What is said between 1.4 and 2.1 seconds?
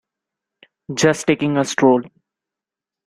a stroll.